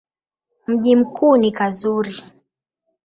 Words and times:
Mji 0.67 0.95
mkuu 0.95 1.37
ni 1.37 1.51
Karuzi. 1.51 2.33